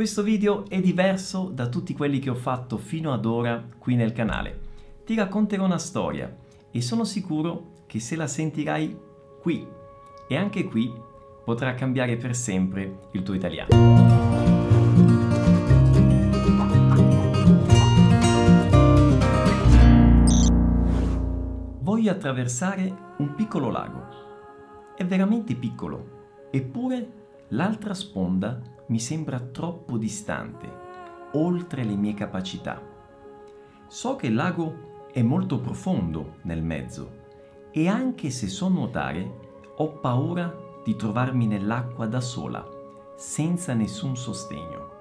[0.00, 4.12] Questo video è diverso da tutti quelli che ho fatto fino ad ora qui nel
[4.12, 4.60] canale.
[5.04, 6.34] Ti racconterò una storia
[6.70, 8.96] e sono sicuro che se la sentirai
[9.42, 9.66] qui
[10.26, 10.90] e anche qui
[11.44, 13.68] potrà cambiare per sempre il tuo italiano.
[21.80, 24.06] voglio attraversare un piccolo lago.
[24.96, 27.08] È veramente piccolo, eppure
[27.48, 30.68] l'altra sponda mi sembra troppo distante,
[31.32, 32.80] oltre le mie capacità.
[33.88, 37.18] So che il lago è molto profondo nel mezzo
[37.72, 40.54] e anche se so nuotare, ho paura
[40.84, 42.64] di trovarmi nell'acqua da sola,
[43.16, 44.98] senza nessun sostegno.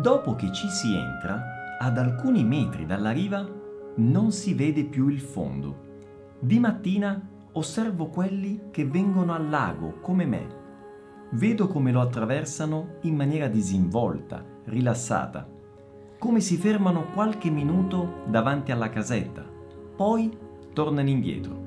[0.00, 1.40] Dopo che ci si entra,
[1.78, 3.46] ad alcuni metri dalla riva
[3.96, 5.84] non si vede più il fondo
[6.44, 10.62] di mattina osservo quelli che vengono al lago come me.
[11.34, 15.44] Vedo come lo attraversano in maniera disinvolta, rilassata,
[16.16, 19.44] come si fermano qualche minuto davanti alla casetta,
[19.96, 20.30] poi
[20.72, 21.62] tornano indietro.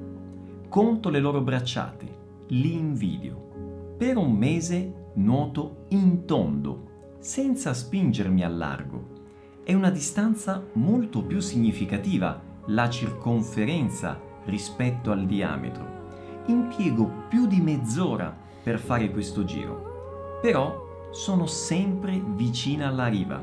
[0.69, 2.07] Conto le loro bracciate,
[2.47, 3.95] li invidio.
[3.97, 9.15] Per un mese nuoto in tondo, senza spingermi al largo.
[9.63, 16.05] È una distanza molto più significativa la circonferenza rispetto al diametro.
[16.45, 23.41] Impiego più di mezz'ora per fare questo giro, però sono sempre vicina alla riva.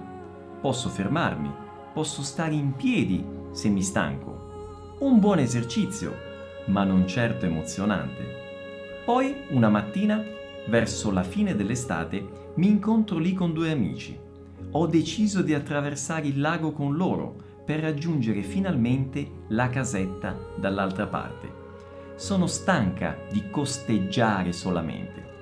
[0.61, 1.51] Posso fermarmi,
[1.95, 4.97] posso stare in piedi se mi stanco.
[4.99, 6.15] Un buon esercizio,
[6.67, 9.03] ma non certo emozionante.
[9.07, 10.23] Poi, una mattina,
[10.67, 14.15] verso la fine dell'estate, mi incontro lì con due amici.
[14.73, 21.64] Ho deciso di attraversare il lago con loro per raggiungere finalmente la casetta dall'altra parte.
[22.17, 25.33] Sono stanca di costeggiare solamente.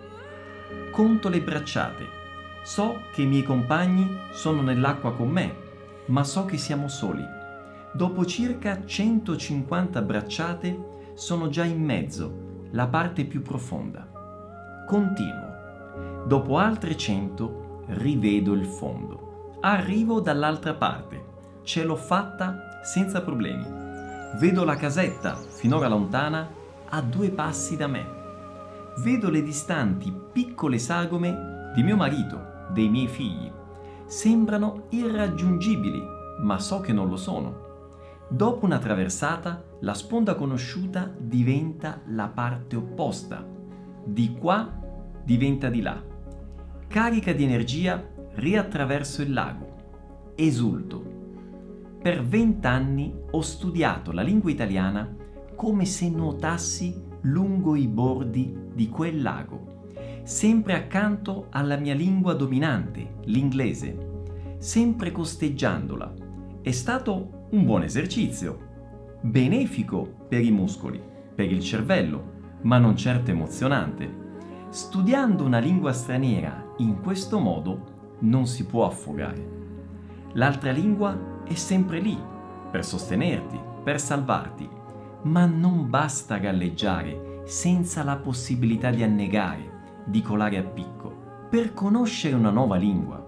[0.91, 2.20] Conto le bracciate.
[2.62, 5.55] So che i miei compagni sono nell'acqua con me,
[6.06, 7.25] ma so che siamo soli.
[7.93, 14.09] Dopo circa 150 bracciate sono già in mezzo, la parte più profonda.
[14.87, 16.25] Continuo.
[16.27, 19.56] Dopo altre 100 rivedo il fondo.
[19.61, 21.31] Arrivo dall'altra parte
[21.62, 23.65] ce l'ho fatta senza problemi.
[24.38, 26.49] Vedo la casetta, finora lontana,
[26.94, 28.06] a due passi da me.
[28.98, 33.50] Vedo le distanti piccole sagome di mio marito, dei miei figli.
[34.04, 36.02] Sembrano irraggiungibili,
[36.42, 37.70] ma so che non lo sono.
[38.28, 43.47] Dopo una traversata, la sponda conosciuta diventa la parte opposta.
[44.04, 44.70] Di qua
[45.25, 46.02] diventa di là.
[46.88, 49.70] Carica di energia riattraverso il lago.
[50.34, 51.12] Esulto
[52.02, 55.08] per vent'anni ho studiato la lingua italiana
[55.54, 59.84] come se nuotassi lungo i bordi di quel lago,
[60.24, 64.10] sempre accanto alla mia lingua dominante, l'inglese,
[64.58, 66.14] sempre costeggiandola.
[66.60, 68.70] È stato un buon esercizio,
[69.20, 71.00] benefico per i muscoli,
[71.34, 72.30] per il cervello,
[72.62, 74.20] ma non certo emozionante.
[74.69, 79.60] Studiando una lingua straniera in questo modo non si può affogare.
[80.34, 82.16] L'altra lingua è sempre lì
[82.70, 84.69] per sostenerti, per salvarti,
[85.22, 91.47] ma non basta galleggiare senza la possibilità di annegare, di colare a picco.
[91.50, 93.19] Per conoscere una nuova lingua,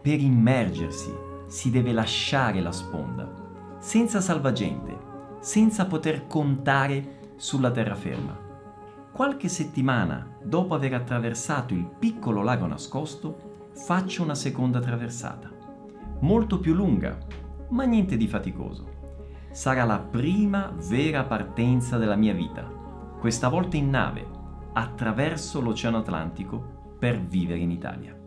[0.00, 1.12] per immergersi,
[1.46, 3.30] si deve lasciare la sponda,
[3.78, 4.96] senza salvagente,
[5.40, 8.38] senza poter contare sulla terraferma.
[9.12, 15.50] Qualche settimana dopo aver attraversato il piccolo lago nascosto, faccio una seconda traversata,
[16.20, 17.18] molto più lunga,
[17.70, 18.93] ma niente di faticoso.
[19.54, 22.62] Sarà la prima vera partenza della mia vita,
[23.20, 24.26] questa volta in nave,
[24.72, 28.18] attraverso l'Oceano Atlantico, per vivere in Italia.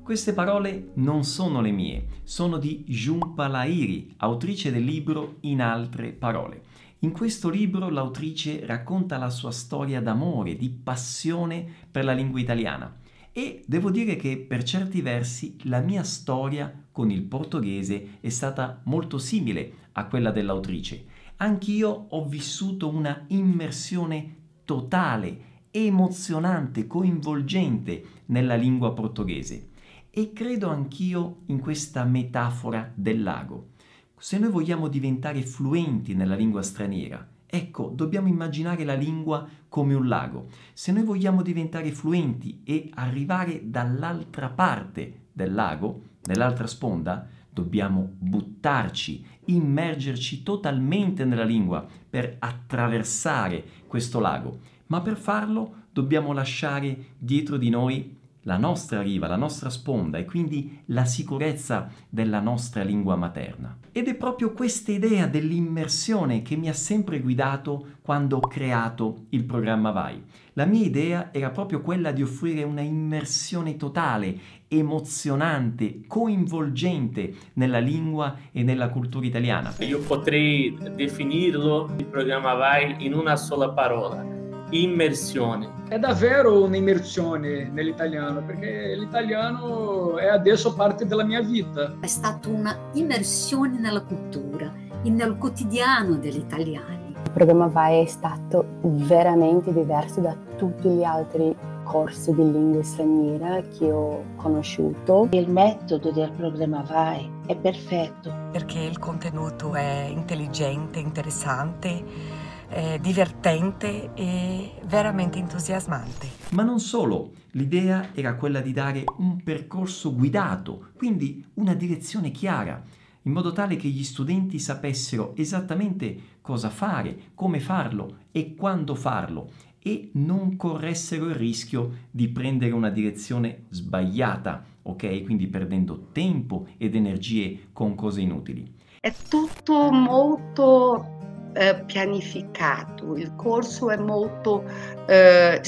[0.00, 6.12] Queste parole non sono le mie, sono di Jhumpa Lahiri, autrice del libro In altre
[6.12, 6.62] parole.
[7.00, 12.96] In questo libro l'autrice racconta la sua storia d'amore, di passione per la lingua italiana
[13.36, 18.80] e devo dire che per certi versi la mia storia con il portoghese è stata
[18.84, 21.04] molto simile a quella dell'autrice.
[21.36, 29.68] Anch'io ho vissuto una immersione totale, emozionante, coinvolgente nella lingua portoghese
[30.08, 33.72] e credo anch'io in questa metafora del lago.
[34.16, 40.08] Se noi vogliamo diventare fluenti nella lingua straniera, Ecco, dobbiamo immaginare la lingua come un
[40.08, 40.48] lago.
[40.72, 49.24] Se noi vogliamo diventare fluenti e arrivare dall'altra parte del lago, nell'altra sponda, dobbiamo buttarci,
[49.46, 54.58] immergerci totalmente nella lingua per attraversare questo lago.
[54.88, 58.15] Ma per farlo dobbiamo lasciare dietro di noi
[58.46, 63.76] la nostra riva, la nostra sponda e quindi la sicurezza della nostra lingua materna.
[63.92, 69.44] Ed è proprio questa idea dell'immersione che mi ha sempre guidato quando ho creato il
[69.44, 70.22] programma Vai.
[70.52, 74.38] La mia idea era proprio quella di offrire una immersione totale,
[74.68, 79.74] emozionante, coinvolgente nella lingua e nella cultura italiana.
[79.80, 84.35] Io potrei definirlo il programma Vai in una sola parola
[84.70, 85.68] immersione.
[85.88, 91.96] È davvero un'immersione nell'italiano, perché l'italiano è adesso parte della mia vita.
[92.00, 94.72] È stata una immersione nella cultura
[95.02, 97.14] e nel quotidiano degli italiani.
[97.24, 101.54] Il programma VAI è stato veramente diverso da tutti gli altri
[101.84, 105.28] corsi di lingua straniera che ho conosciuto.
[105.30, 108.32] Il metodo del programma VAI è perfetto.
[108.50, 112.34] Perché il contenuto è intelligente, interessante
[112.68, 116.28] eh, divertente e veramente entusiasmante.
[116.50, 122.82] Ma non solo, l'idea era quella di dare un percorso guidato, quindi una direzione chiara,
[123.22, 129.50] in modo tale che gli studenti sapessero esattamente cosa fare, come farlo e quando farlo
[129.86, 135.22] e non corressero il rischio di prendere una direzione sbagliata, ok?
[135.22, 138.74] Quindi perdendo tempo ed energie con cose inutili.
[138.98, 141.15] È tutto molto
[141.56, 144.64] eh, pianificato, il corso è molto
[145.06, 145.60] eh,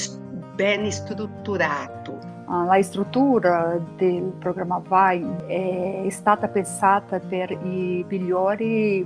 [0.55, 2.17] ben strutturato.
[2.45, 9.05] Ah, la struttura del programma VAI è stata pensata per i migliori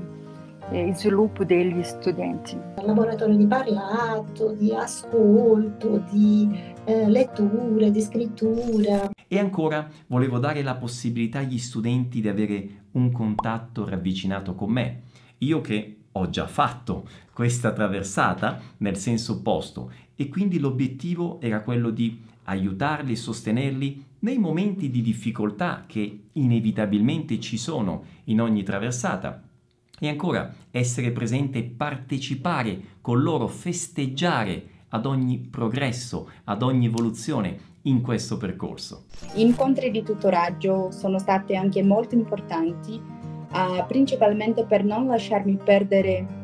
[0.70, 2.58] eh, sviluppo degli studenti.
[2.82, 9.10] Laboratorio di parlato, di ascolto, di eh, lettura, di scrittura.
[9.28, 15.02] E ancora volevo dare la possibilità agli studenti di avere un contatto ravvicinato con me.
[15.40, 21.90] Io che ho già fatto questa traversata nel senso opposto e quindi l'obiettivo era quello
[21.90, 29.42] di aiutarli sostenerli nei momenti di difficoltà che inevitabilmente ci sono in ogni traversata.
[30.00, 38.02] E ancora essere presente partecipare con loro, festeggiare ad ogni progresso, ad ogni evoluzione in
[38.02, 39.06] questo percorso.
[39.34, 43.02] Gli incontri di tutoraggio sono stati anche molto importanti
[43.54, 46.42] uh, principalmente per non lasciarmi perdere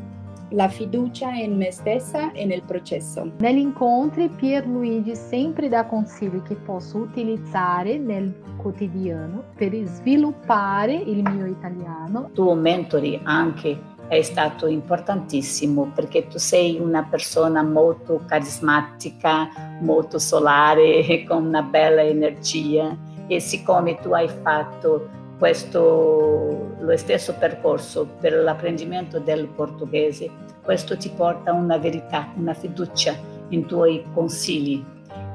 [0.53, 3.31] la fiducia in me stessa e nel processo.
[3.38, 11.45] Negli incontri Pierluigi sempre dà consigli che posso utilizzare nel quotidiano per sviluppare il mio
[11.45, 12.25] italiano.
[12.27, 19.50] Il tuo mentore anche è stato importantissimo perché tu sei una persona molto carismatica,
[19.81, 22.97] molto solare, con una bella energia
[23.27, 30.30] e siccome tu hai fatto questo, lo stesso percorso per l'apprendimento del portoghese,
[30.62, 33.18] questo ti porta una verità, una fiducia
[33.50, 34.83] in tuoi consigli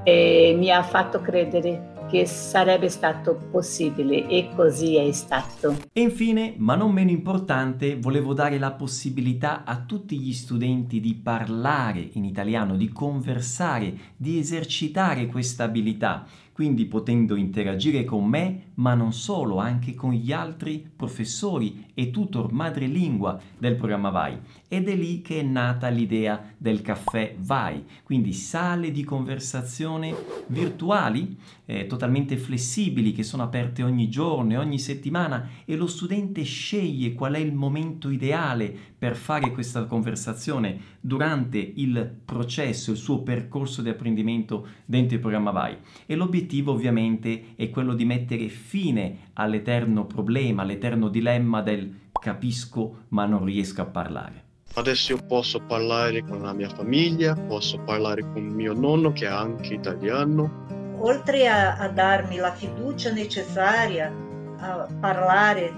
[0.04, 5.76] e mi ha fatto credere che sarebbe stato possibile e così è stato.
[5.92, 11.14] E infine, ma non meno importante, volevo dare la possibilità a tutti gli studenti di
[11.14, 18.94] parlare in italiano, di conversare, di esercitare questa abilità quindi potendo interagire con me, ma
[18.94, 24.38] non solo, anche con gli altri professori e tutor madrelingua del programma VAI.
[24.68, 30.14] Ed è lì che è nata l'idea del caffè VAI, quindi sale di conversazione
[30.46, 36.44] virtuali, eh, totalmente flessibili, che sono aperte ogni giorno e ogni settimana e lo studente
[36.44, 43.22] sceglie qual è il momento ideale per fare questa conversazione durante il processo, il suo
[43.22, 45.76] percorso di apprendimento dentro il programma VAI.
[46.06, 53.04] E l'obiettivo l'obiettivo ovviamente è quello di mettere fine all'eterno problema, all'eterno dilemma del capisco
[53.08, 54.42] ma non riesco a parlare.
[54.74, 59.30] Adesso io posso parlare con la mia famiglia, posso parlare con mio nonno che è
[59.30, 60.66] anche italiano.
[60.98, 64.12] Oltre a, a darmi la fiducia necessaria
[64.58, 65.72] a parlare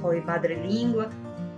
[0.00, 1.08] poi madrelingua,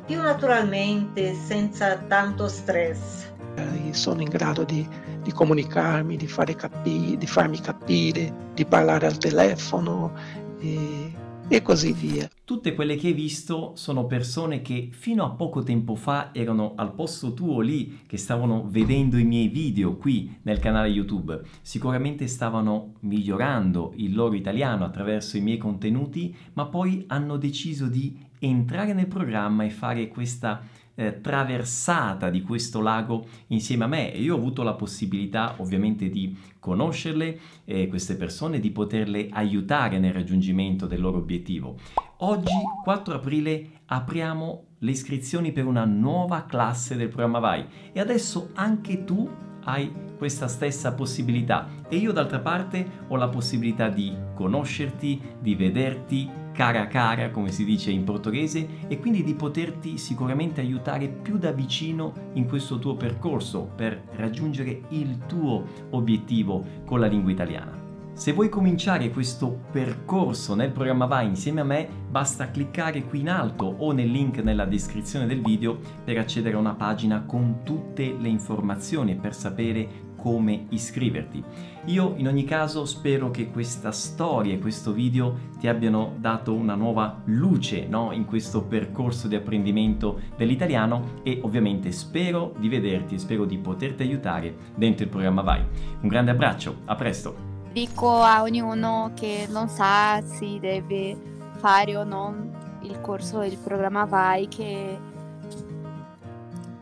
[0.07, 3.31] più naturalmente, senza tanto stress.
[3.57, 4.87] Eh, sono in grado di
[5.23, 10.12] di comunicarmi, di, capi- di, farmi capire, di parlare al telefono
[10.59, 11.12] e,
[11.49, 12.29] e così via.
[12.45, 16.95] Tutte quelle che hai visto sono persone che fino a poco tempo fa erano al
[16.95, 21.41] posto tuo lì, che stavano vedendo i miei video qui nel canale YouTube.
[21.61, 28.29] Sicuramente stavano migliorando il loro italiano attraverso i miei contenuti, ma poi hanno deciso di
[28.41, 30.62] entrare nel programma e fare questa
[31.00, 34.12] eh, traversata di questo lago insieme a me.
[34.12, 39.99] E io ho avuto la possibilità ovviamente di conoscerle, eh, queste persone, di poterle aiutare
[39.99, 41.76] nel raggiungimento del loro obiettivo.
[42.19, 42.52] Oggi,
[42.85, 47.64] 4 aprile, apriamo le iscrizioni per una nuova classe del programma Vai.
[47.92, 49.28] E adesso anche tu
[49.64, 51.66] hai questa stessa possibilità.
[51.88, 57.64] E io d'altra parte ho la possibilità di conoscerti, di vederti cara cara, come si
[57.64, 62.97] dice in portoghese, e quindi di poterti sicuramente aiutare più da vicino in questo tuo
[62.97, 67.80] percorso per raggiungere il tuo obiettivo con la lingua italiana.
[68.12, 73.30] Se vuoi cominciare questo percorso nel programma VAI insieme a me, basta cliccare qui in
[73.30, 78.14] alto o nel link nella descrizione del video per accedere a una pagina con tutte
[78.19, 79.88] le informazioni e per sapere
[80.21, 81.43] come iscriverti.
[81.87, 86.75] Io in ogni caso spero che questa storia e questo video ti abbiano dato una
[86.75, 88.12] nuova luce no?
[88.12, 94.03] in questo percorso di apprendimento dell'italiano e ovviamente spero di vederti e spero di poterti
[94.03, 95.65] aiutare dentro il programma Vai.
[96.00, 97.49] Un grande abbraccio, a presto!
[97.73, 101.17] Dico a ognuno che non sa se deve
[101.59, 102.50] fare o non
[102.83, 104.99] il corso il programma Vai che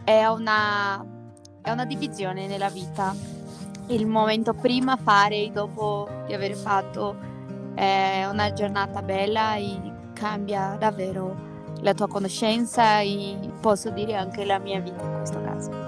[0.04, 1.04] è una,
[1.60, 3.14] è una divisione nella vita.
[3.88, 7.16] Il momento prima fare e dopo di aver fatto
[7.74, 9.78] è una giornata bella e
[10.12, 11.46] cambia davvero
[11.80, 15.87] la tua conoscenza e posso dire anche la mia vita in questo caso.